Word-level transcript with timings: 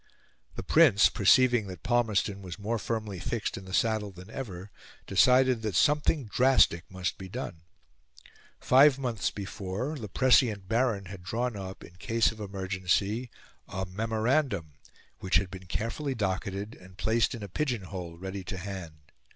The 0.55 0.63
Prince, 0.63 1.09
perceiving 1.09 1.67
that 1.67 1.83
Palmerston 1.83 2.41
was 2.41 2.57
more 2.57 2.79
firmly 2.79 3.19
fixed 3.19 3.55
in 3.55 3.65
the 3.65 3.71
saddle 3.71 4.09
than 4.09 4.31
ever, 4.31 4.71
decided 5.05 5.61
that 5.61 5.75
something 5.75 6.25
drastic 6.25 6.89
must 6.89 7.19
be 7.19 7.29
done. 7.29 7.61
Five 8.59 8.97
months 8.97 9.29
before, 9.29 9.95
the 9.99 10.07
prescient 10.09 10.67
Baron 10.67 11.05
had 11.05 11.21
drawn 11.21 11.55
up, 11.55 11.83
in 11.83 11.97
case 11.97 12.31
of 12.31 12.39
emergency, 12.39 13.29
a 13.67 13.85
memorandum, 13.85 14.73
which 15.19 15.35
had 15.35 15.51
been 15.51 15.67
carefully 15.67 16.15
docketed, 16.15 16.73
and 16.73 16.97
placed 16.97 17.35
in 17.35 17.43
a 17.43 17.47
pigeon 17.47 17.83
hole 17.83 18.17
ready 18.17 18.43
to 18.45 18.57
hand. 18.57 19.11